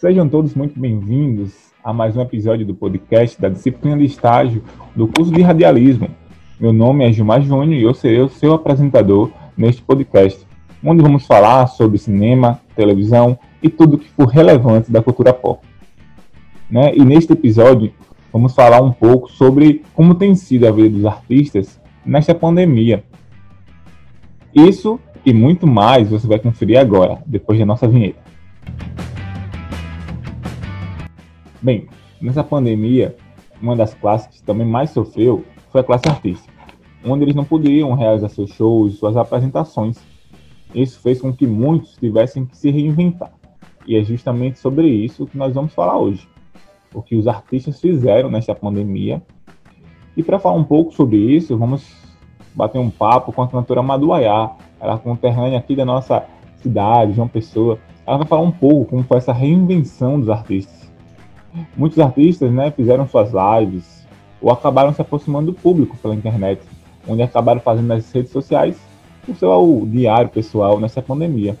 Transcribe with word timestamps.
Sejam 0.00 0.26
todos 0.26 0.54
muito 0.54 0.80
bem-vindos 0.80 1.52
a 1.84 1.92
mais 1.92 2.16
um 2.16 2.22
episódio 2.22 2.64
do 2.64 2.74
podcast 2.74 3.38
da 3.38 3.50
disciplina 3.50 3.98
de 3.98 4.06
estágio 4.06 4.64
do 4.96 5.06
curso 5.06 5.30
de 5.30 5.42
radialismo. 5.42 6.08
Meu 6.58 6.72
nome 6.72 7.06
é 7.06 7.12
Gilmar 7.12 7.42
Júnior 7.42 7.78
e 7.78 7.82
eu 7.82 7.92
serei 7.92 8.22
o 8.22 8.28
seu 8.30 8.54
apresentador 8.54 9.30
neste 9.54 9.82
podcast, 9.82 10.46
onde 10.82 11.02
vamos 11.02 11.26
falar 11.26 11.66
sobre 11.66 11.98
cinema, 11.98 12.62
televisão 12.74 13.38
e 13.62 13.68
tudo 13.68 13.98
que 13.98 14.08
for 14.08 14.24
relevante 14.24 14.90
da 14.90 15.02
cultura 15.02 15.34
pop. 15.34 15.62
Né? 16.70 16.94
E 16.96 17.04
neste 17.04 17.34
episódio 17.34 17.92
vamos 18.32 18.54
falar 18.54 18.80
um 18.80 18.92
pouco 18.92 19.30
sobre 19.30 19.82
como 19.92 20.14
tem 20.14 20.34
sido 20.34 20.66
a 20.66 20.70
vida 20.72 20.96
dos 20.96 21.04
artistas 21.04 21.78
nesta 22.06 22.34
pandemia. 22.34 23.04
Isso 24.54 24.98
e 25.26 25.34
muito 25.34 25.66
mais 25.66 26.08
você 26.08 26.26
vai 26.26 26.38
conferir 26.38 26.78
agora, 26.78 27.22
depois 27.26 27.58
da 27.58 27.66
nossa 27.66 27.86
vinheta. 27.86 28.30
Bem, 31.62 31.88
nessa 32.20 32.42
pandemia, 32.42 33.16
uma 33.60 33.76
das 33.76 33.92
classes 33.94 34.38
que 34.38 34.42
também 34.42 34.66
mais 34.66 34.90
sofreu 34.90 35.44
foi 35.70 35.82
a 35.82 35.84
classe 35.84 36.08
artística, 36.08 36.52
onde 37.04 37.24
eles 37.24 37.34
não 37.34 37.44
podiam 37.44 37.92
realizar 37.94 38.28
seus 38.28 38.50
shows, 38.50 38.98
suas 38.98 39.16
apresentações. 39.16 39.98
Isso 40.74 41.00
fez 41.00 41.20
com 41.20 41.32
que 41.32 41.46
muitos 41.46 41.96
tivessem 41.96 42.46
que 42.46 42.56
se 42.56 42.70
reinventar. 42.70 43.32
E 43.86 43.96
é 43.96 44.02
justamente 44.02 44.58
sobre 44.58 44.88
isso 44.88 45.26
que 45.26 45.36
nós 45.36 45.54
vamos 45.54 45.74
falar 45.74 45.98
hoje. 45.98 46.28
O 46.94 47.02
que 47.02 47.16
os 47.16 47.26
artistas 47.26 47.80
fizeram 47.80 48.30
nesta 48.30 48.54
pandemia. 48.54 49.22
E 50.16 50.22
para 50.22 50.38
falar 50.38 50.56
um 50.56 50.64
pouco 50.64 50.92
sobre 50.92 51.16
isso, 51.16 51.56
vamos 51.56 51.94
bater 52.54 52.78
um 52.78 52.90
papo 52.90 53.32
com 53.32 53.42
a 53.42 53.48
cantora 53.48 53.82
Maduaiá, 53.82 54.56
ela 54.80 54.94
é 54.94 54.98
conterrânea 54.98 55.58
aqui 55.58 55.76
da 55.76 55.84
nossa 55.84 56.24
cidade, 56.56 57.12
João 57.12 57.28
Pessoa. 57.28 57.78
Ela 58.06 58.18
vai 58.18 58.26
falar 58.26 58.42
um 58.42 58.50
pouco 58.50 58.90
como 58.90 59.02
foi 59.04 59.18
essa 59.18 59.32
reinvenção 59.32 60.18
dos 60.18 60.28
artistas. 60.28 60.79
Muitos 61.76 61.98
artistas 61.98 62.50
né, 62.52 62.70
fizeram 62.70 63.08
suas 63.08 63.30
lives 63.32 64.06
ou 64.40 64.50
acabaram 64.50 64.92
se 64.94 65.02
aproximando 65.02 65.52
do 65.52 65.58
público 65.58 65.96
pela 65.96 66.14
internet, 66.14 66.62
onde 67.06 67.22
acabaram 67.22 67.60
fazendo 67.60 67.88
nas 67.88 68.10
redes 68.12 68.30
sociais 68.30 68.76
o 69.28 69.34
seu 69.34 69.86
diário 69.86 70.30
pessoal 70.30 70.80
nessa 70.80 71.02
pandemia. 71.02 71.56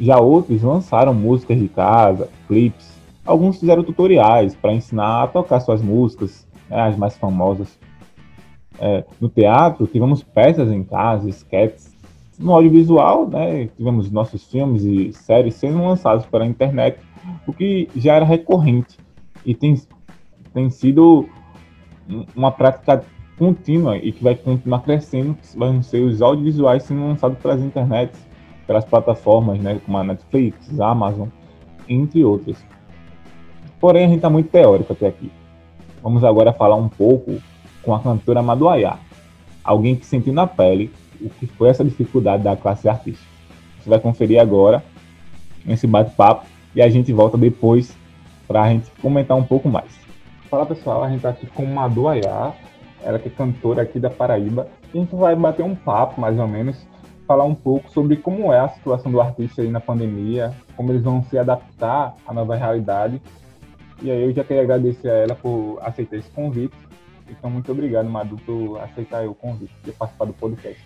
Já 0.00 0.18
outros 0.18 0.62
lançaram 0.62 1.14
músicas 1.14 1.58
de 1.58 1.68
casa, 1.68 2.28
clipes, 2.48 2.94
alguns 3.24 3.58
fizeram 3.58 3.82
tutoriais 3.82 4.54
para 4.54 4.72
ensinar 4.72 5.24
a 5.24 5.26
tocar 5.26 5.60
suas 5.60 5.82
músicas, 5.82 6.46
né, 6.68 6.88
as 6.88 6.96
mais 6.96 7.16
famosas. 7.16 7.78
É, 8.78 9.04
no 9.20 9.28
teatro, 9.28 9.86
tivemos 9.86 10.22
peças 10.22 10.70
em 10.70 10.82
casa, 10.82 11.28
sketches, 11.30 11.94
no 12.38 12.52
audiovisual, 12.52 13.28
né, 13.28 13.68
tivemos 13.76 14.10
nossos 14.10 14.44
filmes 14.50 14.82
e 14.82 15.12
séries 15.12 15.54
sendo 15.54 15.78
lançados 15.78 16.26
pela 16.26 16.44
internet, 16.44 16.98
o 17.46 17.52
que 17.52 17.88
já 17.96 18.14
era 18.14 18.24
recorrente 18.24 18.98
e 19.44 19.54
tem, 19.54 19.80
tem 20.52 20.70
sido 20.70 21.28
uma 22.34 22.50
prática 22.50 23.04
contínua 23.38 23.96
e 23.96 24.12
que 24.12 24.22
vai 24.22 24.34
continuar 24.34 24.80
crescendo, 24.80 25.36
vão 25.56 25.82
ser 25.82 26.00
os 26.00 26.22
audiovisuais 26.22 26.84
sendo 26.84 27.06
lançados 27.06 27.38
pelas 27.38 27.60
internets, 27.60 28.18
pelas 28.66 28.84
plataformas, 28.84 29.58
né, 29.60 29.80
como 29.84 29.98
a 29.98 30.04
Netflix, 30.04 30.80
a 30.80 30.90
Amazon, 30.90 31.28
entre 31.88 32.24
outras. 32.24 32.64
Porém, 33.80 34.04
a 34.04 34.08
gente 34.08 34.16
está 34.16 34.30
muito 34.30 34.50
teórico 34.50 34.92
até 34.92 35.08
aqui. 35.08 35.30
Vamos 36.02 36.24
agora 36.24 36.52
falar 36.52 36.76
um 36.76 36.88
pouco 36.88 37.40
com 37.82 37.94
a 37.94 38.00
cantora 38.00 38.42
Maduaiá, 38.42 38.98
alguém 39.62 39.96
que 39.96 40.06
sentiu 40.06 40.32
na 40.32 40.46
pele 40.46 40.90
o 41.20 41.28
que 41.28 41.46
foi 41.46 41.68
essa 41.68 41.84
dificuldade 41.84 42.42
da 42.42 42.56
classe 42.56 42.88
artística. 42.88 43.28
Você 43.78 43.90
vai 43.90 43.98
conferir 43.98 44.40
agora 44.40 44.82
nesse 45.64 45.86
bate-papo 45.86 46.46
e 46.74 46.82
a 46.82 46.88
gente 46.88 47.12
volta 47.12 47.38
depois 47.38 47.96
para 48.46 48.62
a 48.62 48.68
gente 48.68 48.90
comentar 49.00 49.36
um 49.36 49.44
pouco 49.44 49.68
mais. 49.68 49.92
Fala 50.50 50.66
pessoal, 50.66 51.02
a 51.02 51.08
gente 51.08 51.18
está 51.18 51.30
aqui 51.30 51.46
com 51.46 51.64
Madu 51.64 52.08
Ayá, 52.08 52.52
ela 53.02 53.18
que 53.18 53.28
é 53.28 53.30
cantora 53.30 53.82
aqui 53.82 53.98
da 53.98 54.10
Paraíba, 54.10 54.68
e 54.92 54.98
a 54.98 55.00
gente 55.00 55.14
vai 55.14 55.34
bater 55.34 55.64
um 55.64 55.74
papo 55.74 56.20
mais 56.20 56.38
ou 56.38 56.46
menos, 56.46 56.86
falar 57.26 57.44
um 57.44 57.54
pouco 57.54 57.90
sobre 57.90 58.16
como 58.16 58.52
é 58.52 58.60
a 58.60 58.68
situação 58.68 59.10
do 59.10 59.20
artista 59.20 59.62
aí 59.62 59.70
na 59.70 59.80
pandemia, 59.80 60.54
como 60.76 60.92
eles 60.92 61.02
vão 61.02 61.22
se 61.24 61.38
adaptar 61.38 62.14
à 62.26 62.32
nova 62.32 62.54
realidade. 62.54 63.20
E 64.02 64.10
aí 64.10 64.22
eu 64.22 64.32
já 64.32 64.44
queria 64.44 64.62
agradecer 64.62 65.08
a 65.08 65.14
ela 65.14 65.34
por 65.34 65.78
aceitar 65.82 66.16
esse 66.16 66.30
convite. 66.30 66.76
Então, 67.30 67.48
muito 67.48 67.72
obrigado, 67.72 68.08
Madu, 68.08 68.36
por 68.44 68.78
aceitar 68.80 69.26
o 69.26 69.34
convite 69.34 69.72
de 69.82 69.92
participar 69.92 70.26
do 70.26 70.34
podcast. 70.34 70.80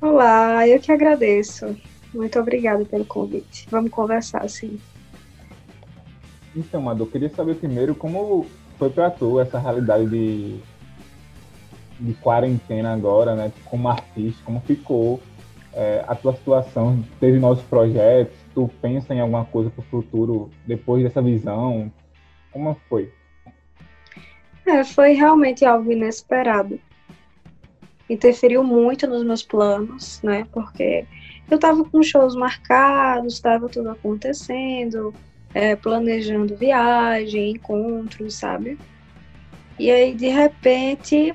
Olá, 0.00 0.66
eu 0.66 0.80
que 0.80 0.90
agradeço. 0.90 1.76
Muito 2.12 2.38
obrigada 2.38 2.84
pelo 2.84 3.04
convite. 3.04 3.66
Vamos 3.70 3.90
conversar, 3.90 4.48
sim. 4.48 4.78
Então, 6.54 6.82
Madu, 6.82 7.04
eu 7.04 7.06
queria 7.06 7.30
saber 7.30 7.54
primeiro 7.56 7.94
como 7.94 8.46
foi 8.78 8.90
para 8.90 9.10
tu 9.10 9.40
essa 9.40 9.58
realidade 9.58 10.06
de, 10.06 10.58
de 11.98 12.14
quarentena 12.14 12.92
agora, 12.92 13.34
né? 13.34 13.52
Como 13.64 13.88
artista, 13.88 14.42
como 14.44 14.60
ficou 14.60 15.20
é, 15.72 16.04
a 16.06 16.14
tua 16.14 16.34
situação? 16.34 17.02
Teve 17.18 17.38
novos 17.38 17.62
projetos? 17.64 18.36
Tu 18.54 18.70
pensa 18.82 19.14
em 19.14 19.20
alguma 19.20 19.46
coisa 19.46 19.70
para 19.70 19.80
o 19.80 19.86
futuro 19.86 20.50
depois 20.66 21.02
dessa 21.02 21.22
visão? 21.22 21.90
Como 22.52 22.76
foi? 22.88 23.10
É, 24.66 24.84
foi 24.84 25.14
realmente 25.14 25.64
algo 25.64 25.90
inesperado 25.90 26.78
interferiu 28.12 28.62
muito 28.62 29.06
nos 29.06 29.24
meus 29.24 29.42
planos, 29.42 30.20
né? 30.22 30.46
Porque 30.52 31.06
eu 31.50 31.56
estava 31.56 31.84
com 31.84 32.02
shows 32.02 32.34
marcados, 32.34 33.34
estava 33.34 33.68
tudo 33.68 33.90
acontecendo, 33.90 35.14
é, 35.54 35.76
planejando 35.76 36.56
viagem, 36.56 37.50
encontros, 37.50 38.34
sabe? 38.34 38.78
E 39.78 39.90
aí, 39.90 40.14
de 40.14 40.28
repente, 40.28 41.34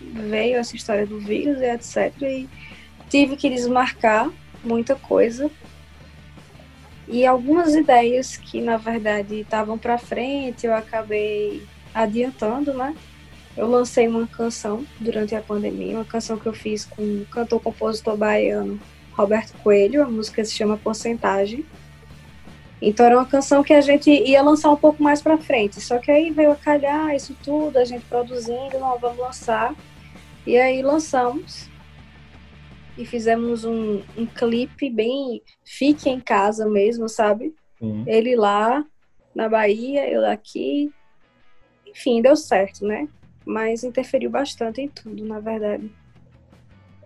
veio 0.00 0.56
essa 0.56 0.76
história 0.76 1.06
do 1.06 1.18
vírus 1.18 1.60
e 1.60 1.64
etc. 1.64 2.22
E 2.22 2.48
tive 3.08 3.36
que 3.36 3.48
desmarcar 3.48 4.30
muita 4.62 4.94
coisa. 4.94 5.50
E 7.06 7.24
algumas 7.26 7.74
ideias 7.74 8.36
que, 8.36 8.60
na 8.60 8.76
verdade, 8.76 9.40
estavam 9.40 9.78
para 9.78 9.96
frente, 9.96 10.66
eu 10.66 10.74
acabei 10.74 11.62
adiantando, 11.94 12.74
né? 12.74 12.94
Eu 13.56 13.66
lancei 13.66 14.06
uma 14.06 14.26
canção 14.26 14.84
durante 15.00 15.34
a 15.34 15.40
pandemia, 15.40 15.96
uma 15.96 16.04
canção 16.04 16.38
que 16.38 16.46
eu 16.46 16.52
fiz 16.52 16.84
com 16.84 17.02
o 17.02 17.26
cantor-compositor 17.26 18.16
baiano 18.16 18.78
Roberto 19.18 19.52
Coelho, 19.62 20.02
a 20.02 20.08
música 20.08 20.44
se 20.44 20.54
chama 20.54 20.76
Porcentagem. 20.76 21.66
Então 22.80 23.04
era 23.04 23.16
uma 23.16 23.26
canção 23.26 23.64
que 23.64 23.72
a 23.72 23.80
gente 23.80 24.08
ia 24.08 24.40
lançar 24.40 24.70
um 24.70 24.76
pouco 24.76 25.02
mais 25.02 25.20
para 25.20 25.36
frente, 25.36 25.80
só 25.80 25.98
que 25.98 26.10
aí 26.10 26.30
veio 26.30 26.52
a 26.52 26.56
calhar 26.56 27.12
isso 27.14 27.36
tudo, 27.42 27.76
a 27.76 27.84
gente 27.84 28.04
produzindo, 28.04 28.78
não, 28.78 28.98
vamos 28.98 29.18
lançar. 29.18 29.74
E 30.46 30.56
aí 30.56 30.80
lançamos 30.80 31.68
e 32.96 33.04
fizemos 33.04 33.64
um, 33.64 34.00
um 34.16 34.26
clipe 34.26 34.88
bem 34.88 35.42
fique 35.64 36.08
em 36.08 36.20
casa 36.20 36.68
mesmo, 36.68 37.08
sabe? 37.08 37.52
Sim. 37.78 38.04
Ele 38.06 38.36
lá 38.36 38.84
na 39.34 39.48
Bahia, 39.48 40.08
eu 40.08 40.24
aqui. 40.24 40.92
Enfim, 41.84 42.22
deu 42.22 42.36
certo, 42.36 42.86
né? 42.86 43.08
mas 43.48 43.82
interferiu 43.82 44.28
bastante 44.28 44.82
em 44.82 44.88
tudo, 44.88 45.24
na 45.24 45.40
verdade. 45.40 45.90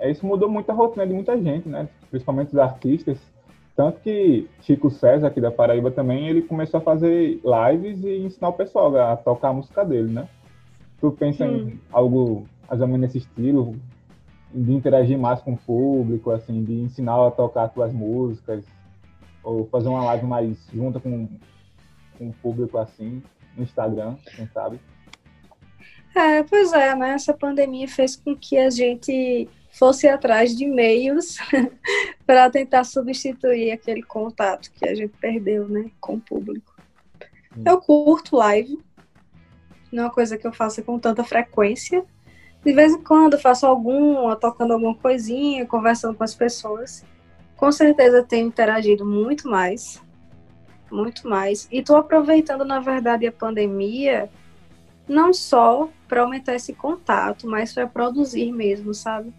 É, 0.02 0.10
isso 0.10 0.26
mudou 0.26 0.50
muito 0.50 0.68
a 0.68 0.74
rotina 0.74 1.06
de 1.06 1.14
muita 1.14 1.40
gente, 1.40 1.68
né? 1.68 1.88
Principalmente 2.10 2.48
os 2.48 2.58
artistas. 2.58 3.18
Tanto 3.76 4.00
que 4.00 4.48
Chico 4.60 4.90
César, 4.90 5.28
aqui 5.28 5.40
da 5.40 5.52
Paraíba 5.52 5.92
também, 5.92 6.28
ele 6.28 6.42
começou 6.42 6.78
a 6.78 6.82
fazer 6.82 7.40
lives 7.44 8.02
e 8.02 8.18
ensinar 8.18 8.48
o 8.48 8.52
pessoal 8.52 8.94
a 8.96 9.16
tocar 9.16 9.50
a 9.50 9.52
música 9.52 9.84
dele, 9.84 10.12
né? 10.12 10.28
Tu 11.00 11.08
pensa 11.12 11.44
hum. 11.44 11.68
em 11.68 11.80
algo 11.92 12.48
mais 12.68 12.80
ou 12.80 12.88
menos 12.88 13.02
nesse 13.02 13.18
estilo, 13.18 13.76
de 14.52 14.72
interagir 14.72 15.16
mais 15.16 15.40
com 15.40 15.52
o 15.52 15.56
público, 15.56 16.32
assim, 16.32 16.64
de 16.64 16.80
ensinar 16.80 17.24
a 17.24 17.30
tocar 17.30 17.64
as 17.64 17.72
tuas 17.72 17.92
músicas, 17.92 18.64
ou 19.44 19.66
fazer 19.66 19.88
uma 19.88 20.04
live 20.06 20.26
mais 20.26 20.68
junta 20.74 20.98
com, 20.98 21.28
com 22.18 22.28
o 22.28 22.32
público, 22.42 22.76
assim, 22.76 23.22
no 23.56 23.62
Instagram, 23.62 24.16
quem 24.34 24.48
sabe? 24.48 24.80
É, 26.16 26.42
pois 26.42 26.72
é, 26.72 26.96
né? 26.96 27.10
Essa 27.10 27.32
pandemia 27.32 27.86
fez 27.86 28.16
com 28.16 28.34
que 28.34 28.58
a 28.58 28.68
gente 28.68 29.48
fosse 29.72 30.06
atrás 30.06 30.54
de 30.54 30.66
meios 30.66 31.38
para 32.26 32.50
tentar 32.50 32.84
substituir 32.84 33.72
aquele 33.72 34.02
contato 34.02 34.70
que 34.70 34.86
a 34.86 34.94
gente 34.94 35.14
perdeu, 35.18 35.66
né, 35.66 35.90
com 35.98 36.14
o 36.14 36.20
público. 36.20 36.74
Hum. 37.56 37.62
Eu 37.66 37.80
curto 37.80 38.36
live, 38.36 38.78
não 39.90 40.04
é 40.04 40.06
uma 40.06 40.12
coisa 40.12 40.36
que 40.36 40.46
eu 40.46 40.52
faço 40.52 40.82
com 40.82 40.98
tanta 40.98 41.24
frequência. 41.24 42.04
De 42.64 42.72
vez 42.72 42.92
em 42.92 43.02
quando 43.02 43.38
faço 43.38 43.66
alguma, 43.66 44.36
tocando 44.36 44.72
alguma 44.72 44.94
coisinha, 44.94 45.66
conversando 45.66 46.14
com 46.14 46.22
as 46.22 46.34
pessoas. 46.34 47.04
Com 47.56 47.72
certeza 47.72 48.22
tenho 48.22 48.48
interagido 48.48 49.04
muito 49.04 49.48
mais, 49.48 50.00
muito 50.90 51.28
mais. 51.28 51.66
E 51.72 51.78
estou 51.78 51.96
aproveitando, 51.96 52.64
na 52.64 52.78
verdade, 52.78 53.26
a 53.26 53.32
pandemia 53.32 54.30
não 55.08 55.32
só 55.32 55.88
para 56.06 56.22
aumentar 56.22 56.54
esse 56.54 56.72
contato, 56.72 57.48
mas 57.48 57.72
para 57.72 57.86
produzir 57.86 58.52
mesmo, 58.52 58.94
sabe? 58.94 59.32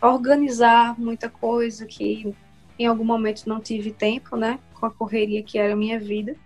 Organizar 0.00 0.98
muita 0.98 1.28
coisa 1.28 1.86
que 1.86 2.34
em 2.78 2.86
algum 2.86 3.04
momento 3.04 3.46
não 3.46 3.60
tive 3.60 3.90
tempo, 3.92 4.36
né? 4.36 4.60
com 4.78 4.86
a 4.86 4.90
correria 4.90 5.42
que 5.42 5.58
era 5.58 5.72
a 5.72 5.76
minha 5.76 5.98
vida. 5.98 6.36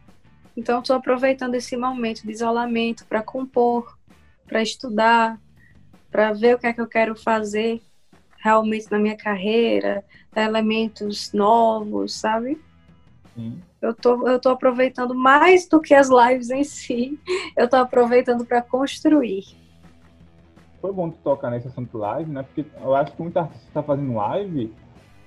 Então, 0.57 0.81
estou 0.81 0.97
aproveitando 0.97 1.55
esse 1.55 1.77
momento 1.77 2.23
de 2.23 2.33
isolamento 2.33 3.07
para 3.07 3.23
compor, 3.23 3.99
para 4.47 4.63
estudar, 4.63 5.41
para 6.11 6.33
ver 6.33 6.57
o 6.57 6.59
que 6.59 6.67
é 6.67 6.73
que 6.73 6.81
eu 6.81 6.87
quero 6.87 7.15
fazer 7.15 7.81
realmente 8.39 8.91
na 8.91 8.99
minha 8.99 9.17
carreira, 9.17 10.05
elementos 10.35 11.33
novos, 11.33 12.15
sabe? 12.15 12.61
Sim. 13.35 13.63
Eu 13.81 13.95
tô, 13.95 14.29
eu 14.29 14.39
tô 14.39 14.51
aproveitando 14.51 15.15
mais 15.15 15.67
do 15.67 15.81
que 15.81 15.95
as 15.95 16.09
lives 16.09 16.51
em 16.51 16.65
si, 16.65 17.19
eu 17.57 17.69
tô 17.69 17.77
aproveitando 17.77 18.45
para 18.45 18.61
construir. 18.61 19.45
Foi 20.83 20.93
bom 20.93 21.09
tu 21.09 21.17
tocar 21.23 21.49
nesse 21.49 21.69
assunto 21.69 21.97
live, 21.97 22.31
né? 22.31 22.43
Porque 22.43 22.67
eu 22.83 22.95
acho 22.95 23.13
que 23.13 23.23
muita 23.23 23.43
artista 23.43 23.69
está 23.69 23.83
fazendo 23.83 24.15
live 24.15 24.75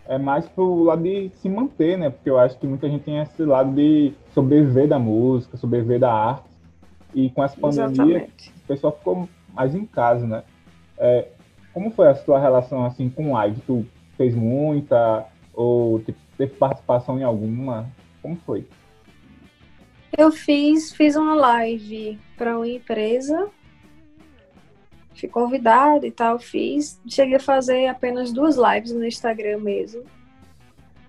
é 0.07 0.17
mais 0.17 0.47
pro 0.47 0.83
lado 0.83 1.01
de 1.01 1.29
se 1.37 1.49
manter, 1.49 1.97
né? 1.97 2.09
Porque 2.09 2.29
eu 2.29 2.37
acho 2.37 2.57
que 2.59 2.67
muita 2.67 2.89
gente 2.89 3.03
tem 3.03 3.19
esse 3.19 3.43
lado 3.43 3.73
de 3.73 4.13
sobreviver 4.33 4.87
da 4.87 4.99
música, 4.99 5.57
sobreviver 5.57 5.99
da 5.99 6.13
arte. 6.13 6.43
E 7.13 7.29
com 7.29 7.43
essa 7.43 7.57
pandemia, 7.57 8.17
Exatamente. 8.17 8.49
o 8.49 8.67
pessoal 8.67 8.93
ficou 8.97 9.29
mais 9.53 9.73
em 9.73 9.85
casa, 9.85 10.27
né? 10.27 10.43
É, 10.97 11.29
como 11.73 11.89
foi 11.89 12.09
a 12.09 12.15
sua 12.15 12.37
relação 12.37 12.85
assim 12.85 13.09
com 13.09 13.33
live? 13.33 13.61
Tu 13.61 13.85
fez 14.17 14.35
muita 14.35 15.25
ou 15.53 15.99
tipo, 15.99 16.19
teve 16.37 16.53
participação 16.55 17.17
em 17.17 17.23
alguma? 17.23 17.87
Como 18.21 18.35
foi? 18.45 18.67
Eu 20.17 20.31
fiz, 20.31 20.93
fiz 20.93 21.15
uma 21.15 21.35
live 21.35 22.19
para 22.37 22.57
uma 22.57 22.67
empresa, 22.67 23.49
fui 25.15 25.29
convidada 25.29 26.05
e 26.05 26.11
tal, 26.11 26.37
fiz. 26.37 26.99
Cheguei 27.07 27.35
a 27.35 27.39
fazer 27.39 27.87
apenas 27.87 28.31
duas 28.31 28.55
lives 28.57 28.91
no 28.91 29.05
Instagram 29.05 29.59
mesmo. 29.59 30.03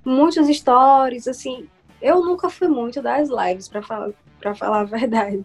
Muitas 0.05 0.49
stories, 0.49 1.27
assim. 1.27 1.69
Eu 2.01 2.25
nunca 2.25 2.49
fui 2.49 2.69
muito 2.69 3.03
das 3.03 3.29
lives, 3.29 3.69
para 3.69 3.83
falar, 3.83 4.13
pra 4.41 4.55
falar 4.55 4.81
a 4.81 4.85
verdade. 4.99 5.45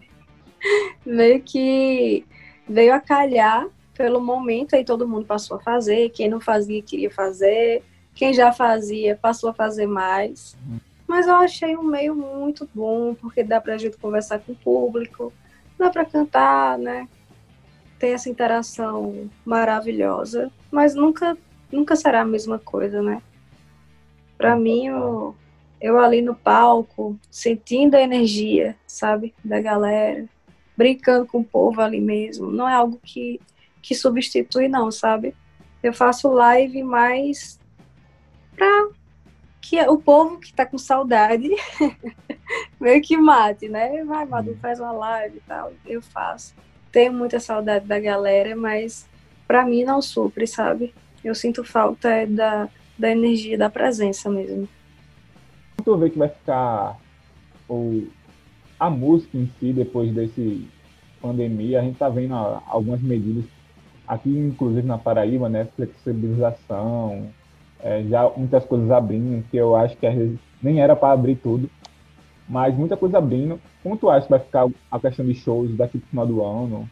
Meio 1.04 1.42
que 1.42 2.24
veio 2.68 2.94
a 2.94 3.00
calhar 3.00 3.66
pelo 3.94 4.20
momento, 4.20 4.74
aí 4.74 4.84
todo 4.84 5.08
mundo 5.08 5.26
passou 5.26 5.56
a 5.56 5.60
fazer. 5.60 6.10
Quem 6.10 6.28
não 6.28 6.40
fazia, 6.40 6.82
queria 6.82 7.10
fazer. 7.10 7.82
Quem 8.14 8.32
já 8.32 8.52
fazia, 8.52 9.18
passou 9.20 9.50
a 9.50 9.54
fazer 9.54 9.86
mais. 9.86 10.56
Uhum. 10.66 10.78
Mas 11.06 11.26
eu 11.26 11.34
achei 11.34 11.76
um 11.76 11.82
meio 11.82 12.14
muito 12.14 12.68
bom, 12.74 13.14
porque 13.14 13.42
dá 13.42 13.60
pra 13.60 13.76
gente 13.76 13.98
conversar 13.98 14.38
com 14.38 14.52
o 14.52 14.56
público, 14.56 15.32
dá 15.78 15.90
pra 15.90 16.04
cantar, 16.04 16.78
né? 16.78 17.08
Tem 18.02 18.14
essa 18.14 18.28
interação 18.28 19.30
maravilhosa, 19.44 20.50
mas 20.72 20.92
nunca, 20.92 21.38
nunca 21.70 21.94
será 21.94 22.22
a 22.22 22.24
mesma 22.24 22.58
coisa, 22.58 23.00
né? 23.00 23.22
Pra 24.36 24.56
mim, 24.56 24.88
eu, 24.88 25.36
eu 25.80 26.00
ali 26.00 26.20
no 26.20 26.34
palco, 26.34 27.16
sentindo 27.30 27.94
a 27.94 28.00
energia, 28.00 28.74
sabe, 28.88 29.32
da 29.44 29.60
galera, 29.60 30.28
brincando 30.76 31.26
com 31.26 31.38
o 31.38 31.44
povo 31.44 31.80
ali 31.80 32.00
mesmo, 32.00 32.50
não 32.50 32.68
é 32.68 32.74
algo 32.74 32.98
que, 33.04 33.40
que 33.80 33.94
substitui, 33.94 34.66
não, 34.66 34.90
sabe? 34.90 35.32
Eu 35.80 35.94
faço 35.94 36.26
live 36.28 36.82
mais 36.82 37.60
pra 38.56 38.88
que 39.60 39.80
o 39.82 39.96
povo 39.96 40.40
que 40.40 40.52
tá 40.52 40.66
com 40.66 40.76
saudade 40.76 41.48
meio 42.80 43.00
que 43.00 43.16
mate, 43.16 43.68
né? 43.68 44.02
Vai, 44.02 44.26
Madu, 44.26 44.50
uhum. 44.50 44.58
faz 44.58 44.80
uma 44.80 44.90
live 44.90 45.36
e 45.36 45.40
tal. 45.42 45.72
Eu 45.86 46.02
faço. 46.02 46.52
Tenho 46.92 47.12
muita 47.12 47.40
saudade 47.40 47.86
da 47.86 47.98
galera, 47.98 48.54
mas 48.54 49.08
para 49.48 49.64
mim 49.64 49.82
não 49.82 50.00
supre, 50.02 50.46
sabe? 50.46 50.94
Eu 51.24 51.34
sinto 51.34 51.64
falta 51.64 52.08
é 52.08 52.26
da, 52.26 52.68
da 52.98 53.10
energia, 53.10 53.56
da 53.56 53.70
presença 53.70 54.30
mesmo. 54.30 54.68
Tu 55.82 55.96
vê 55.96 56.10
que 56.10 56.18
vai 56.18 56.28
ficar 56.28 56.98
ou 57.66 58.04
a 58.78 58.90
música 58.90 59.38
em 59.38 59.50
si 59.58 59.72
depois 59.72 60.12
desse 60.12 60.68
pandemia, 61.20 61.80
a 61.80 61.82
gente 61.82 61.96
tá 61.96 62.08
vendo 62.08 62.34
algumas 62.34 63.00
medidas 63.00 63.44
aqui, 64.06 64.28
inclusive 64.28 64.86
na 64.86 64.98
Paraíba, 64.98 65.48
né? 65.48 65.68
Flexibilização, 65.76 67.28
é, 67.80 68.02
já 68.04 68.28
muitas 68.36 68.64
coisas 68.64 68.90
abrindo, 68.90 69.44
que 69.50 69.56
eu 69.56 69.76
acho 69.76 69.96
que 69.96 70.06
às 70.06 70.14
vezes 70.14 70.38
nem 70.62 70.80
era 70.80 70.94
para 70.96 71.12
abrir 71.12 71.36
tudo, 71.36 71.70
mas 72.52 72.76
muita 72.76 72.98
coisa 72.98 73.16
abrindo. 73.16 73.58
Como 73.82 73.96
tu 73.96 74.10
acha 74.10 74.26
que 74.26 74.30
vai 74.30 74.38
ficar 74.38 74.68
a 74.90 75.00
questão 75.00 75.24
de 75.24 75.34
shows 75.34 75.74
daqui 75.74 75.98
pro 75.98 76.10
final 76.10 76.26
do 76.26 76.44
ano? 76.44 76.90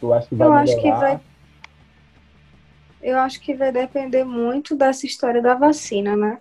Tu 0.00 0.12
acha 0.12 0.28
que 0.28 0.34
vai 0.34 0.48
eu 0.48 0.52
melhorar? 0.52 0.72
Acho 0.72 0.82
que 0.82 0.90
vai... 0.90 1.20
Eu 3.00 3.18
acho 3.18 3.40
que 3.40 3.54
vai 3.54 3.70
depender 3.70 4.24
muito 4.24 4.74
dessa 4.74 5.06
história 5.06 5.40
da 5.40 5.54
vacina, 5.54 6.16
né? 6.16 6.40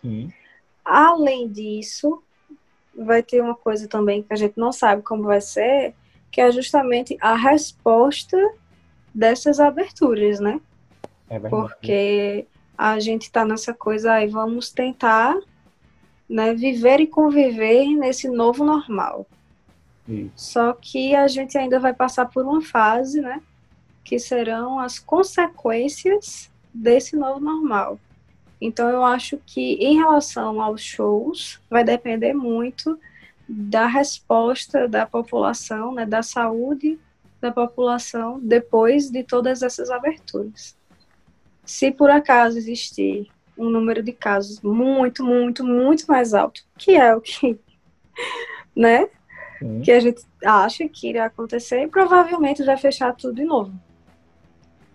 Sim. 0.00 0.32
Além 0.82 1.46
disso, 1.50 2.22
vai 2.96 3.22
ter 3.22 3.42
uma 3.42 3.54
coisa 3.54 3.86
também 3.86 4.22
que 4.22 4.32
a 4.32 4.36
gente 4.36 4.54
não 4.56 4.72
sabe 4.72 5.02
como 5.02 5.24
vai 5.24 5.42
ser, 5.42 5.94
que 6.30 6.40
é 6.40 6.50
justamente 6.50 7.18
a 7.20 7.34
resposta 7.34 8.38
dessas 9.14 9.60
aberturas, 9.60 10.40
né? 10.40 10.58
É 11.28 11.38
Porque 11.38 12.46
a 12.76 12.98
gente 12.98 13.24
está 13.24 13.44
nessa 13.44 13.74
coisa 13.74 14.14
aí, 14.14 14.28
vamos 14.28 14.70
tentar 14.70 15.38
né, 16.32 16.54
viver 16.54 16.98
e 16.98 17.06
conviver 17.06 17.86
nesse 17.94 18.26
novo 18.26 18.64
normal. 18.64 19.26
Só 20.34 20.72
que 20.72 21.14
a 21.14 21.28
gente 21.28 21.58
ainda 21.58 21.78
vai 21.78 21.92
passar 21.92 22.26
por 22.26 22.44
uma 22.44 22.62
fase, 22.62 23.20
né, 23.20 23.42
que 24.02 24.18
serão 24.18 24.78
as 24.78 24.98
consequências 24.98 26.50
desse 26.72 27.16
novo 27.16 27.38
normal. 27.38 28.00
Então 28.58 28.88
eu 28.88 29.04
acho 29.04 29.38
que 29.44 29.74
em 29.74 29.96
relação 29.96 30.62
aos 30.62 30.80
shows 30.80 31.60
vai 31.68 31.84
depender 31.84 32.32
muito 32.32 32.98
da 33.46 33.86
resposta 33.86 34.88
da 34.88 35.04
população, 35.04 35.92
né, 35.92 36.06
da 36.06 36.22
saúde 36.22 36.98
da 37.40 37.52
população 37.52 38.40
depois 38.40 39.10
de 39.10 39.22
todas 39.22 39.62
essas 39.62 39.90
aberturas. 39.90 40.76
Se 41.64 41.90
por 41.90 42.08
acaso 42.08 42.56
existir 42.56 43.28
um 43.56 43.68
número 43.68 44.02
de 44.02 44.12
casos 44.12 44.60
muito, 44.60 45.24
muito, 45.24 45.64
muito 45.64 46.06
mais 46.06 46.34
alto, 46.34 46.62
que 46.78 46.92
é 46.92 47.14
o 47.14 47.20
que, 47.20 47.58
né? 48.74 49.08
Sim. 49.58 49.80
Que 49.80 49.92
a 49.92 50.00
gente 50.00 50.22
acha 50.44 50.88
que 50.88 51.08
irá 51.10 51.26
acontecer, 51.26 51.88
provavelmente 51.88 52.64
vai 52.64 52.76
fechar 52.76 53.14
tudo 53.14 53.34
de 53.34 53.44
novo. 53.44 53.72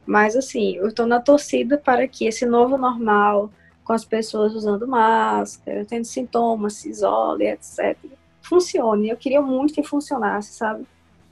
Mas 0.06 0.36
assim, 0.36 0.76
eu 0.76 0.88
estou 0.88 1.06
na 1.06 1.20
torcida 1.20 1.78
para 1.78 2.08
que 2.08 2.26
esse 2.26 2.46
novo 2.46 2.78
normal, 2.78 3.52
com 3.84 3.94
as 3.94 4.06
pessoas 4.06 4.54
usando 4.54 4.88
máscara, 4.88 5.86
tendo 5.86 6.06
sintomas, 6.06 6.74
se 6.74 6.90
isole, 6.90 7.46
etc., 7.48 7.98
funcione. 8.42 9.10
Eu 9.10 9.18
queria 9.18 9.42
muito 9.42 9.74
que 9.74 9.84
funcionasse, 9.84 10.54
sabe? 10.54 10.86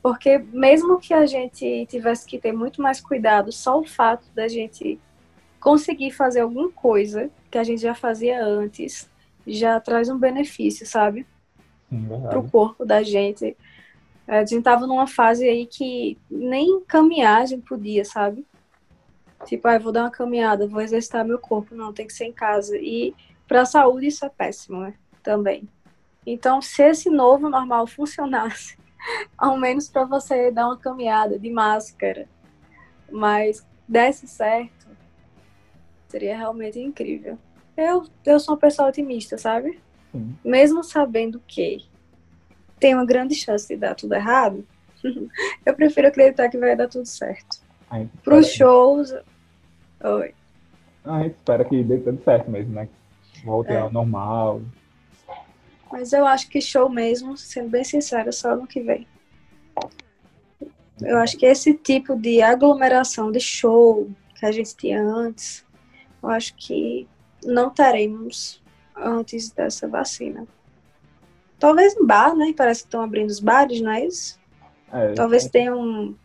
Porque 0.03 0.37
mesmo 0.37 0.99
que 0.99 1.13
a 1.13 1.25
gente 1.25 1.85
tivesse 1.89 2.25
que 2.25 2.37
ter 2.37 2.51
muito 2.51 2.81
mais 2.81 3.01
cuidado, 3.01 3.51
só 3.51 3.79
o 3.79 3.87
fato 3.87 4.27
da 4.35 4.47
gente 4.47 4.99
conseguir 5.65 6.11
fazer 6.11 6.41
alguma 6.41 6.69
coisa 6.69 7.27
que 7.49 7.57
a 7.57 7.63
gente 7.63 7.81
já 7.81 7.95
fazia 7.95 8.45
antes 8.45 9.09
já 9.47 9.79
traz 9.79 10.09
um 10.09 10.17
benefício, 10.19 10.85
sabe? 10.85 11.25
Para 12.29 12.37
o 12.37 12.47
corpo 12.47 12.85
da 12.85 13.01
gente. 13.01 13.57
A 14.27 14.45
gente 14.45 14.61
tava 14.61 14.85
numa 14.85 15.07
fase 15.07 15.49
aí 15.49 15.65
que 15.65 16.19
nem 16.29 16.81
caminhar 16.81 17.41
a 17.41 17.45
gente 17.47 17.63
podia, 17.63 18.05
sabe? 18.05 18.45
Tipo, 19.45 19.67
ah, 19.67 19.79
vou 19.79 19.91
dar 19.91 20.03
uma 20.03 20.11
caminhada, 20.11 20.67
vou 20.67 20.81
exercitar 20.81 21.25
meu 21.25 21.39
corpo. 21.39 21.73
Não, 21.73 21.91
tem 21.91 22.05
que 22.05 22.13
ser 22.13 22.25
em 22.25 22.31
casa. 22.31 22.77
E 22.77 23.15
para 23.47 23.61
a 23.61 23.65
saúde 23.65 24.05
isso 24.05 24.23
é 24.23 24.29
péssimo, 24.29 24.81
né? 24.81 24.93
Também. 25.23 25.67
Então, 26.27 26.61
se 26.61 26.83
esse 26.83 27.09
novo 27.09 27.49
normal 27.49 27.87
funcionasse, 27.87 28.77
ao 29.35 29.57
menos 29.57 29.89
para 29.89 30.05
você 30.05 30.51
dar 30.51 30.67
uma 30.67 30.77
caminhada 30.77 31.39
de 31.39 31.49
máscara, 31.49 32.29
mas 33.11 33.65
desse 33.87 34.27
certo, 34.27 34.74
Seria 36.07 36.37
realmente 36.37 36.79
incrível. 36.79 37.37
Eu, 37.75 38.05
eu 38.25 38.39
sou 38.39 38.53
uma 38.53 38.59
pessoa 38.59 38.89
otimista, 38.89 39.37
sabe? 39.37 39.79
Sim. 40.11 40.35
Mesmo 40.43 40.83
sabendo 40.83 41.41
que 41.45 41.85
tem 42.79 42.93
uma 42.93 43.05
grande 43.05 43.35
chance 43.35 43.67
de 43.67 43.75
dar 43.75 43.95
tudo 43.95 44.13
errado, 44.13 44.65
eu 45.65 45.73
prefiro 45.73 46.07
acreditar 46.07 46.49
que 46.49 46.57
vai 46.57 46.75
dar 46.75 46.87
tudo 46.87 47.05
certo. 47.05 47.59
Para 48.23 48.37
os 48.37 48.47
shows. 48.47 49.13
Oi. 50.03 50.33
A 51.03 51.23
gente 51.23 51.35
espera 51.35 51.65
que 51.65 51.83
dê 51.83 51.97
tudo 51.99 52.23
certo 52.23 52.49
mesmo, 52.49 52.73
né? 52.73 52.87
Volte 53.43 53.71
é. 53.71 53.79
ao 53.79 53.91
normal. 53.91 54.61
Mas 55.91 56.13
eu 56.13 56.25
acho 56.25 56.49
que 56.49 56.59
show 56.59 56.89
mesmo, 56.89 57.37
sendo 57.37 57.69
bem 57.69 57.83
sincera, 57.83 58.31
só 58.31 58.51
ano 58.51 58.67
que 58.67 58.81
vem. 58.81 59.07
Eu 61.01 61.17
acho 61.17 61.37
que 61.37 61.45
esse 61.45 61.73
tipo 61.73 62.15
de 62.15 62.41
aglomeração 62.41 63.31
de 63.31 63.39
show 63.39 64.09
que 64.39 64.45
a 64.45 64.51
gente 64.51 64.75
tinha 64.75 65.01
antes 65.01 65.64
eu 66.25 66.31
acho 66.31 66.55
que 66.55 67.07
não 67.43 67.69
teremos 67.69 68.61
antes 68.95 69.51
dessa 69.51 69.87
vacina. 69.87 70.47
Talvez 71.59 71.95
em 71.95 72.05
bar, 72.05 72.35
né? 72.35 72.53
Parece 72.55 72.81
que 72.81 72.87
estão 72.87 73.01
abrindo 73.01 73.29
os 73.29 73.39
bares, 73.39 73.79
não 73.81 73.91
é 73.91 74.05
isso? 74.05 74.39
É, 74.91 75.13
Talvez 75.13 75.45
é. 75.45 75.49
tenha 75.49 75.75
um, 75.75 76.15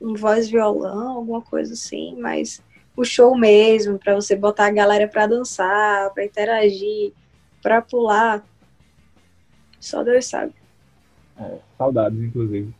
um 0.00 0.14
voz 0.14 0.48
violão, 0.48 1.16
alguma 1.16 1.42
coisa 1.42 1.74
assim, 1.74 2.16
mas 2.20 2.62
o 2.96 3.04
show 3.04 3.36
mesmo, 3.36 3.98
para 3.98 4.14
você 4.14 4.34
botar 4.34 4.66
a 4.66 4.70
galera 4.70 5.06
para 5.08 5.26
dançar, 5.26 6.10
para 6.12 6.24
interagir, 6.24 7.12
para 7.62 7.82
pular, 7.82 8.44
Só 9.80 10.02
Deus 10.02 10.26
sabe. 10.26 10.54
É, 11.38 11.58
saudades, 11.76 12.18
inclusive. 12.18 12.74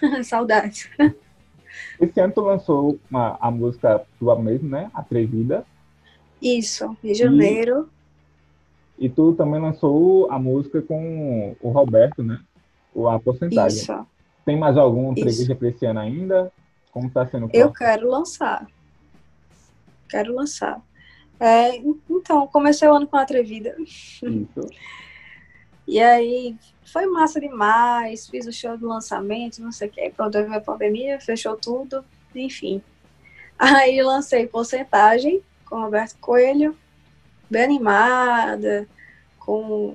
saudades. 0.24 0.88
Esse 2.00 2.20
ano 2.20 2.32
tu 2.32 2.40
lançou 2.40 2.98
uma, 3.10 3.36
a 3.40 3.50
música 3.50 4.04
tua 4.18 4.40
mesmo, 4.40 4.68
né? 4.68 4.90
Atrevida. 4.94 5.66
Isso, 6.42 6.96
em 7.04 7.14
janeiro. 7.14 7.88
E, 8.98 9.06
e 9.06 9.08
tu 9.08 9.32
também 9.34 9.60
lançou 9.60 10.28
a 10.28 10.38
música 10.40 10.82
com 10.82 11.54
o 11.60 11.70
Roberto, 11.70 12.22
né? 12.22 12.40
A 13.08 13.18
porcentagem. 13.20 13.78
Isso. 13.78 14.06
Tem 14.44 14.58
mais 14.58 14.76
algum 14.76 15.12
entrevista 15.12 15.54
para 15.54 15.68
esse 15.68 15.86
ano 15.86 16.00
ainda? 16.00 16.52
Como 16.90 17.06
está 17.06 17.24
sendo? 17.26 17.48
Eu 17.52 17.72
quero 17.72 18.10
lançar. 18.10 18.66
Quero 20.08 20.34
lançar. 20.34 20.82
É, 21.38 21.76
então, 21.76 22.46
comecei 22.48 22.88
o 22.88 22.94
ano 22.94 23.06
com 23.06 23.16
a 23.16 23.22
Atrevida. 23.22 23.76
Isso. 23.78 24.66
E 25.86 26.00
aí, 26.00 26.56
foi 26.84 27.06
massa 27.06 27.40
demais. 27.40 28.28
Fiz 28.28 28.46
o 28.46 28.52
show 28.52 28.76
do 28.76 28.88
lançamento, 28.88 29.62
não 29.62 29.72
sei 29.72 29.88
o 29.88 29.90
que. 29.90 30.10
Pronto, 30.10 30.32
veio 30.32 30.54
a 30.54 30.60
pandemia, 30.60 31.20
fechou 31.20 31.56
tudo. 31.56 32.04
Enfim. 32.34 32.82
Aí 33.58 34.02
lancei 34.02 34.46
Porcentagem 34.46 35.40
com 35.72 35.80
Roberto 35.80 36.18
Coelho. 36.18 36.76
Bem 37.48 37.64
animada, 37.64 38.86
com 39.38 39.94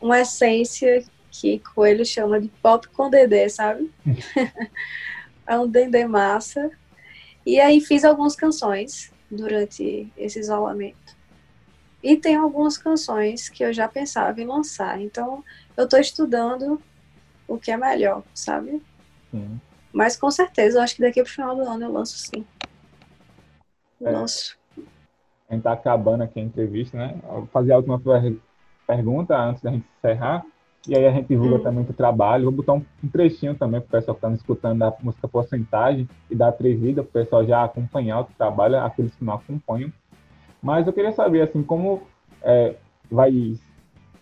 uma 0.00 0.20
essência 0.20 1.04
que 1.30 1.58
Coelho 1.58 2.04
chama 2.04 2.40
de 2.40 2.48
pop 2.48 2.88
com 2.88 3.10
dedé, 3.10 3.46
sabe? 3.50 3.92
é 5.46 5.58
um 5.58 5.68
dendê 5.68 6.06
massa. 6.06 6.70
E 7.44 7.60
aí 7.60 7.78
fiz 7.78 8.06
algumas 8.06 8.34
canções 8.34 9.12
durante 9.30 10.10
esse 10.16 10.38
isolamento. 10.38 11.14
E 12.02 12.16
tem 12.16 12.36
algumas 12.36 12.78
canções 12.78 13.50
que 13.50 13.62
eu 13.62 13.74
já 13.74 13.86
pensava 13.88 14.40
em 14.40 14.46
lançar. 14.46 14.98
Então, 14.98 15.44
eu 15.76 15.84
estou 15.84 16.00
estudando 16.00 16.80
o 17.46 17.58
que 17.58 17.70
é 17.70 17.76
melhor, 17.76 18.22
sabe? 18.32 18.82
Sim. 19.30 19.60
Mas 19.92 20.16
com 20.16 20.30
certeza, 20.30 20.78
eu 20.78 20.82
acho 20.82 20.96
que 20.96 21.02
daqui 21.02 21.22
para 21.22 21.30
o 21.30 21.32
final 21.32 21.54
do 21.54 21.68
ano 21.68 21.84
eu 21.84 21.92
lanço 21.92 22.16
sim. 22.16 22.46
É, 24.00 24.10
lanço. 24.10 24.56
A 25.48 25.54
gente 25.54 25.60
está 25.60 25.72
acabando 25.72 26.22
aqui 26.22 26.40
a 26.40 26.42
entrevista, 26.42 26.96
né? 26.96 27.14
vou 27.22 27.46
fazer 27.46 27.72
a 27.72 27.76
última 27.76 28.00
pergunta 28.86 29.36
antes 29.38 29.62
da 29.62 29.70
gente 29.70 29.86
encerrar. 29.98 30.44
E 30.88 30.96
aí 30.96 31.04
a 31.04 31.10
gente 31.10 31.28
divulga 31.28 31.56
hum. 31.56 31.62
também 31.62 31.84
o 31.84 31.92
trabalho. 31.92 32.44
Vou 32.44 32.52
botar 32.52 32.74
um, 32.74 32.84
um 33.02 33.08
trechinho 33.08 33.54
também 33.54 33.80
para 33.80 33.88
o 33.88 33.90
pessoal 33.90 34.16
que 34.16 34.24
está 34.24 34.34
escutando 34.34 34.78
da 34.78 34.94
música 35.02 35.26
Porcentagem 35.26 36.08
e 36.30 36.34
da 36.34 36.48
Atrevida, 36.48 37.02
para 37.02 37.10
o 37.10 37.24
pessoal 37.24 37.44
já 37.44 37.64
acompanhar 37.64 38.20
o 38.20 38.24
trabalho, 38.24 38.78
aqueles 38.78 39.14
que 39.14 39.24
não 39.24 39.34
acompanham. 39.34 39.92
Mas 40.62 40.86
eu 40.86 40.92
queria 40.92 41.12
saber, 41.12 41.42
assim, 41.42 41.62
como 41.62 42.02
é, 42.42 42.76
vai... 43.10 43.30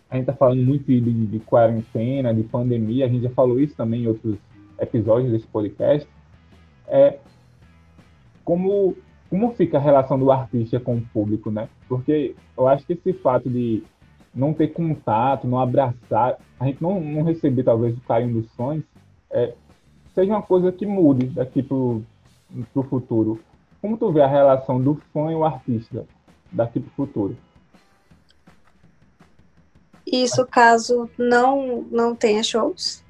A 0.09 0.15
gente 0.15 0.29
está 0.29 0.33
falando 0.33 0.61
muito 0.61 0.85
de, 0.85 1.01
de, 1.01 1.25
de, 1.27 1.39
quarentena, 1.39 2.33
de 2.33 2.43
pandemia, 2.43 3.05
a 3.05 3.09
gente 3.09 3.23
já 3.23 3.29
falou 3.31 3.59
isso 3.59 3.75
também 3.75 4.03
em 4.03 4.07
outros 4.07 4.37
episódios 4.79 5.31
desse 5.31 5.47
podcast. 5.47 6.07
É, 6.87 7.17
como, 8.43 8.95
como 9.29 9.53
fica 9.53 9.77
a 9.77 9.81
relação 9.81 10.17
do 10.17 10.31
artista 10.31 10.79
com 10.79 10.95
o 10.95 11.01
público, 11.01 11.49
né? 11.51 11.67
Porque 11.87 12.35
eu 12.57 12.67
acho 12.67 12.85
que 12.85 12.93
esse 12.93 13.13
fato 13.13 13.49
de 13.49 13.83
não 14.33 14.53
ter 14.53 14.69
contato, 14.69 15.47
não 15.47 15.59
abraçar, 15.59 16.37
a 16.59 16.65
gente 16.65 16.81
não, 16.81 16.99
não 16.99 17.23
receber 17.23 17.63
talvez 17.63 17.97
o 17.97 18.01
carinho 18.01 18.41
dos 18.41 18.51
sonhos, 18.51 18.83
é, 19.31 19.53
seja 20.13 20.33
uma 20.33 20.41
coisa 20.41 20.71
que 20.71 20.85
mude 20.85 21.27
daqui 21.27 21.63
para 21.63 21.75
o 21.75 22.03
futuro. 22.89 23.39
Como 23.81 23.97
tu 23.97 24.11
vê 24.11 24.21
a 24.21 24.27
relação 24.27 24.81
do 24.81 24.95
fã 25.13 25.31
e 25.31 25.35
o 25.35 25.45
artista 25.45 26.05
daqui 26.51 26.79
para 26.79 26.89
o 26.89 26.93
futuro? 26.93 27.37
Isso 30.05 30.45
caso 30.45 31.09
não, 31.17 31.81
não 31.89 32.15
tenha 32.15 32.43
shows? 32.43 33.03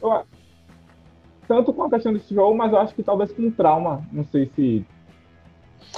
Eu, 0.00 0.24
tanto 1.46 1.72
com 1.72 1.84
a 1.84 1.90
questão 1.90 2.12
desse 2.12 2.34
show, 2.34 2.54
mas 2.54 2.72
eu 2.72 2.78
acho 2.78 2.94
que 2.94 3.02
talvez 3.02 3.32
com 3.32 3.50
trauma. 3.50 4.02
Não 4.10 4.24
sei 4.24 4.50
se 4.54 4.84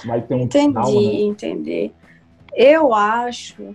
vai 0.04 0.22
ter 0.22 0.34
um 0.34 0.40
Entendi, 0.40 0.72
né? 0.72 1.22
entendi. 1.22 1.92
Eu 2.54 2.94
acho 2.94 3.74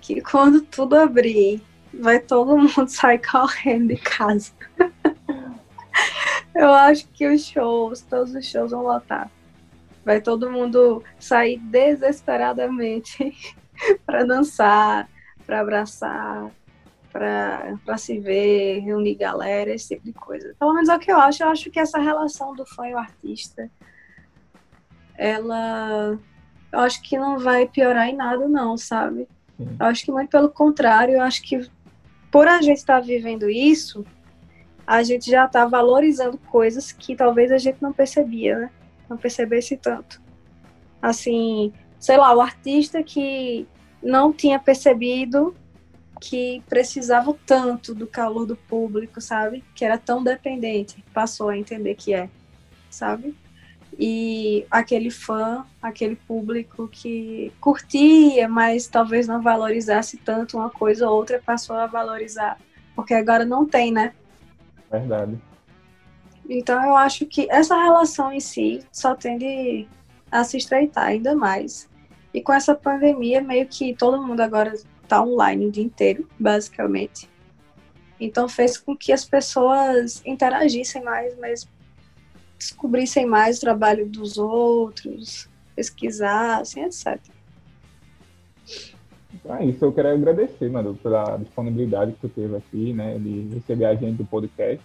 que 0.00 0.20
quando 0.20 0.60
tudo 0.60 0.94
abrir, 0.94 1.62
vai 1.92 2.20
todo 2.20 2.56
mundo 2.56 2.86
sair 2.88 3.20
correndo 3.20 3.88
de 3.88 3.96
casa. 3.96 4.52
Eu 6.54 6.72
acho 6.72 7.06
que 7.08 7.26
os 7.26 7.44
shows, 7.44 8.02
todos 8.02 8.34
os 8.34 8.44
shows 8.46 8.70
vão 8.70 8.82
lotar. 8.82 9.30
Vai 10.04 10.20
todo 10.20 10.50
mundo 10.50 11.04
sair 11.18 11.58
desesperadamente 11.58 13.32
para 14.06 14.24
dançar, 14.24 15.08
para 15.46 15.60
abraçar, 15.60 16.50
para 17.12 17.96
se 17.96 18.18
ver, 18.18 18.80
reunir 18.80 19.14
galera, 19.14 19.74
esse 19.74 19.88
tipo 19.88 20.04
de 20.04 20.12
coisa. 20.12 20.54
Pelo 20.58 20.74
menos 20.74 20.88
é 20.88 20.96
o 20.96 20.98
que 20.98 21.12
eu 21.12 21.18
acho. 21.18 21.42
Eu 21.42 21.48
acho 21.48 21.70
que 21.70 21.78
essa 21.78 21.98
relação 21.98 22.54
do 22.54 22.64
fã 22.66 22.88
e 22.88 22.94
o 22.94 22.98
artista, 22.98 23.70
ela. 25.18 26.18
Eu 26.72 26.78
acho 26.80 27.02
que 27.02 27.18
não 27.18 27.38
vai 27.38 27.66
piorar 27.66 28.08
em 28.08 28.16
nada, 28.16 28.48
não, 28.48 28.78
sabe? 28.78 29.28
Eu 29.58 29.86
acho 29.86 30.04
que 30.04 30.12
muito 30.12 30.30
pelo 30.30 30.48
contrário, 30.48 31.14
eu 31.14 31.22
acho 31.22 31.42
que 31.42 31.68
por 32.30 32.46
a 32.46 32.62
gente 32.62 32.78
estar 32.78 33.00
tá 33.00 33.06
vivendo 33.06 33.50
isso, 33.50 34.04
a 34.86 35.02
gente 35.02 35.30
já 35.30 35.46
está 35.46 35.66
valorizando 35.66 36.38
coisas 36.38 36.92
que 36.92 37.16
talvez 37.16 37.50
a 37.50 37.58
gente 37.58 37.82
não 37.82 37.92
percebia, 37.92 38.58
né? 38.58 38.70
Não 39.08 39.16
percebesse 39.16 39.76
tanto. 39.76 40.22
Assim, 41.02 41.72
sei 41.98 42.16
lá, 42.16 42.34
o 42.34 42.40
artista 42.40 43.02
que 43.02 43.66
não 44.02 44.32
tinha 44.32 44.58
percebido 44.58 45.54
que 46.20 46.62
precisava 46.68 47.36
tanto 47.46 47.94
do 47.94 48.06
calor 48.06 48.44
do 48.44 48.56
público, 48.56 49.20
sabe? 49.20 49.64
Que 49.74 49.84
era 49.84 49.96
tão 49.96 50.22
dependente, 50.22 51.04
passou 51.14 51.48
a 51.48 51.56
entender 51.56 51.94
que 51.94 52.12
é, 52.12 52.28
sabe? 52.90 53.36
E 53.96 54.66
aquele 54.70 55.10
fã, 55.10 55.64
aquele 55.80 56.16
público 56.16 56.88
que 56.88 57.52
curtia, 57.60 58.48
mas 58.48 58.86
talvez 58.86 59.26
não 59.26 59.42
valorizasse 59.42 60.16
tanto 60.16 60.56
uma 60.56 60.70
coisa 60.70 61.08
ou 61.08 61.16
outra, 61.16 61.42
passou 61.44 61.76
a 61.76 61.86
valorizar, 61.86 62.58
porque 62.94 63.14
agora 63.14 63.44
não 63.44 63.66
tem, 63.66 63.92
né? 63.92 64.12
Verdade. 64.90 65.38
Então 66.48 66.82
eu 66.82 66.96
acho 66.96 67.26
que 67.26 67.46
essa 67.50 67.76
relação 67.76 68.32
em 68.32 68.40
si 68.40 68.82
só 68.90 69.14
tende 69.14 69.86
a 70.30 70.44
se 70.44 70.56
estreitar 70.56 71.06
ainda 71.06 71.34
mais. 71.34 71.88
E 72.32 72.40
com 72.40 72.52
essa 72.52 72.74
pandemia, 72.74 73.40
meio 73.42 73.66
que 73.66 73.94
todo 73.94 74.22
mundo 74.22 74.40
agora 74.40 74.74
está 75.02 75.22
online 75.22 75.66
o 75.66 75.70
dia 75.70 75.84
inteiro, 75.84 76.28
basicamente. 76.38 77.28
Então 78.20 78.48
fez 78.48 78.76
com 78.76 78.96
que 78.96 79.12
as 79.12 79.24
pessoas 79.24 80.22
interagissem 80.24 81.02
mais, 81.02 81.36
mas 81.38 81.68
descobrissem 82.58 83.24
mais 83.24 83.58
o 83.58 83.60
trabalho 83.60 84.08
dos 84.08 84.36
outros, 84.36 85.48
pesquisassem, 85.74 86.84
etc. 86.84 87.18
É 89.48 89.64
isso, 89.64 89.84
eu 89.84 89.92
quero 89.92 90.08
agradecer, 90.08 90.68
Manu, 90.68 90.94
pela 90.96 91.36
disponibilidade 91.36 92.12
que 92.12 92.20
tu 92.20 92.28
teve 92.28 92.56
aqui, 92.56 92.92
né, 92.92 93.16
de 93.18 93.54
receber 93.54 93.86
a 93.86 93.94
gente 93.94 94.18
do 94.18 94.24
podcast. 94.24 94.84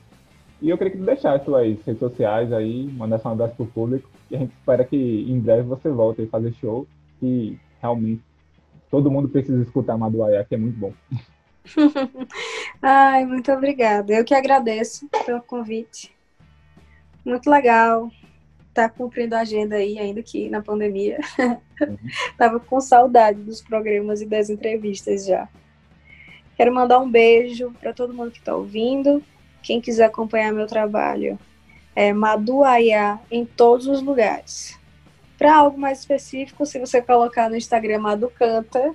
E 0.61 0.69
eu 0.69 0.77
queria 0.77 0.91
que 0.91 0.99
tu 0.99 1.03
deixasse 1.03 1.43
suas 1.43 1.65
redes 1.83 1.99
sociais 1.99 2.53
aí, 2.53 2.85
mandasse 2.93 3.27
um 3.27 3.31
abraço 3.31 3.55
pro 3.55 3.65
público, 3.65 4.09
e 4.31 4.35
a 4.35 4.39
gente 4.39 4.53
espera 4.53 4.85
que 4.85 4.95
em 4.95 5.39
breve 5.39 5.63
você 5.63 5.89
volte 5.89 6.21
a 6.21 6.27
fazer 6.27 6.53
show, 6.53 6.87
que 7.19 7.59
realmente 7.81 8.23
todo 8.89 9.11
mundo 9.11 9.27
precisa 9.27 9.61
escutar 9.61 9.97
Maduaia, 9.97 10.45
que 10.45 10.55
é 10.55 10.57
muito 10.57 10.77
bom. 10.77 10.93
Ai, 12.81 13.25
muito 13.25 13.51
obrigada. 13.51 14.13
Eu 14.13 14.23
que 14.23 14.33
agradeço 14.33 15.07
pelo 15.25 15.41
convite. 15.41 16.13
Muito 17.25 17.49
legal. 17.49 18.11
Tá 18.73 18.89
cumprindo 18.89 19.35
a 19.35 19.41
agenda 19.41 19.75
aí, 19.75 19.99
ainda 19.99 20.23
que 20.23 20.49
na 20.49 20.61
pandemia. 20.61 21.19
Uhum. 21.79 21.97
Tava 22.37 22.59
com 22.59 22.81
saudade 22.81 23.39
dos 23.39 23.61
programas 23.61 24.21
e 24.21 24.25
das 24.25 24.49
entrevistas 24.49 25.25
já. 25.25 25.47
Quero 26.57 26.73
mandar 26.73 26.99
um 26.99 27.09
beijo 27.09 27.71
para 27.79 27.93
todo 27.93 28.13
mundo 28.13 28.31
que 28.31 28.39
está 28.39 28.55
ouvindo. 28.55 29.23
Quem 29.61 29.79
quiser 29.79 30.05
acompanhar 30.05 30.51
meu 30.51 30.67
trabalho 30.67 31.37
é 31.95 32.11
Maduaia 32.11 33.19
em 33.29 33.45
todos 33.45 33.87
os 33.87 34.01
lugares. 34.01 34.77
Para 35.37 35.55
algo 35.55 35.77
mais 35.77 35.99
específico, 35.99 36.65
se 36.65 36.79
você 36.79 37.01
colocar 37.01 37.49
no 37.49 37.55
Instagram 37.55 37.99
Madu 37.99 38.29
Canta, 38.29 38.93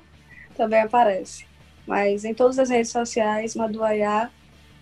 também 0.56 0.80
aparece. 0.80 1.46
Mas 1.86 2.24
em 2.24 2.34
todas 2.34 2.58
as 2.58 2.68
redes 2.68 2.90
sociais, 2.90 3.54
Maduaia 3.54 4.30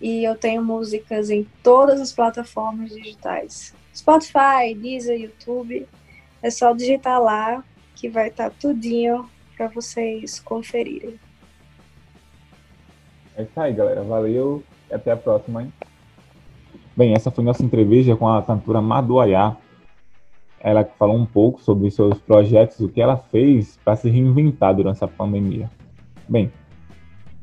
e 0.01 0.23
eu 0.23 0.35
tenho 0.35 0.63
músicas 0.63 1.29
em 1.29 1.47
todas 1.63 1.99
as 1.99 2.11
plataformas 2.13 2.89
digitais. 2.91 3.73
Spotify, 3.95 4.75
Deezer, 4.75 5.19
YouTube. 5.19 5.87
É 6.41 6.49
só 6.49 6.73
digitar 6.73 7.21
lá 7.21 7.63
que 7.95 8.07
vai 8.07 8.27
estar 8.27 8.49
tá 8.49 8.55
tudinho 8.59 9.27
para 9.55 9.67
vocês 9.67 10.39
conferirem. 10.39 11.19
É 13.35 13.43
isso 13.43 13.59
aí, 13.59 13.73
galera. 13.73 14.03
Valeu 14.03 14.63
e 14.89 14.93
até 14.93 15.11
a 15.11 15.17
próxima. 15.17 15.63
Hein? 15.63 15.73
Bem, 16.95 17.13
essa 17.13 17.31
foi 17.31 17.43
nossa 17.43 17.63
entrevista 17.63 18.15
com 18.15 18.27
a 18.27 18.41
cantora 18.41 18.81
Maduayá. 18.81 19.57
Ela 20.59 20.83
falou 20.97 21.15
um 21.15 21.25
pouco 21.25 21.61
sobre 21.61 21.89
seus 21.91 22.19
projetos, 22.19 22.79
o 22.79 22.89
que 22.89 23.01
ela 23.01 23.17
fez 23.17 23.77
para 23.83 23.95
se 23.95 24.09
reinventar 24.09 24.75
durante 24.75 24.97
essa 24.97 25.07
pandemia. 25.07 25.69
Bem, 26.27 26.51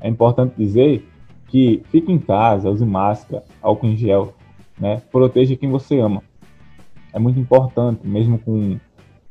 É 0.00 0.08
importante 0.08 0.54
dizer 0.58 1.08
que 1.54 1.84
fique 1.84 2.10
em 2.10 2.18
casa, 2.18 2.68
use 2.68 2.84
máscara, 2.84 3.44
álcool 3.62 3.86
em 3.86 3.96
gel, 3.96 4.34
né? 4.76 5.00
Proteja 5.12 5.54
quem 5.54 5.70
você 5.70 6.00
ama. 6.00 6.20
É 7.12 7.18
muito 7.20 7.38
importante, 7.38 8.04
mesmo 8.04 8.40
com, 8.40 8.76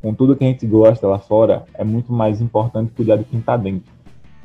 com 0.01 0.13
tudo 0.13 0.34
que 0.34 0.46
a 0.46 0.48
gente 0.48 0.65
gosta 0.65 1.06
lá 1.06 1.20
fora, 1.20 1.65
é 1.74 1.84
muito 1.84 2.13
mais 2.13 2.39
importante 2.39 2.94
cuidar 2.94 3.18
de 3.18 3.25
quem 3.25 3.42
está 3.42 3.58
dentro. 3.58 3.92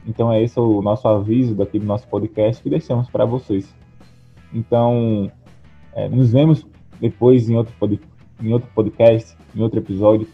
Então 0.05 0.33
é 0.33 0.43
esse 0.43 0.59
o 0.59 0.83
nosso 0.83 1.07
aviso 1.07 1.55
daqui 1.55 1.79
do 1.79 1.87
nosso 1.87 2.09
podcast 2.09 2.61
que 2.61 2.69
deixamos 2.69 3.09
para 3.09 3.25
vocês. 3.25 3.73
Então, 4.53 5.31
é, 5.95 6.09
nos 6.09 6.33
vemos 6.33 6.67
depois 7.01 7.49
em 7.49 7.57
outro, 7.57 7.73
pod, 7.79 8.01
em 8.43 8.53
outro 8.53 8.69
podcast, 8.75 9.37
em 9.55 9.63
outro 9.63 9.79
episódio. 9.79 10.27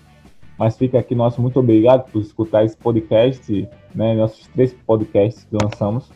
Mas 0.58 0.78
fica 0.78 0.98
aqui 0.98 1.14
nosso 1.14 1.42
muito 1.42 1.60
obrigado 1.60 2.10
por 2.10 2.22
escutar 2.22 2.64
esse 2.64 2.78
podcast, 2.78 3.68
né, 3.94 4.14
nossos 4.14 4.46
três 4.46 4.72
podcasts 4.72 5.44
que 5.44 5.58
lançamos. 5.62 6.10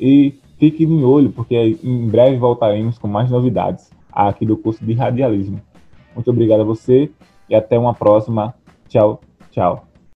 E 0.00 0.38
fique 0.58 0.86
no 0.86 1.08
olho, 1.08 1.30
porque 1.30 1.78
em 1.84 2.08
breve 2.08 2.36
voltaremos 2.36 2.98
com 2.98 3.06
mais 3.06 3.30
novidades 3.30 3.90
aqui 4.10 4.46
do 4.46 4.56
curso 4.56 4.84
de 4.84 4.94
radialismo. 4.94 5.60
Muito 6.14 6.30
obrigado 6.30 6.60
a 6.60 6.64
você 6.64 7.10
e 7.48 7.54
até 7.54 7.78
uma 7.78 7.94
próxima. 7.94 8.54
Tchau, 8.88 9.20
tchau. 9.50 9.89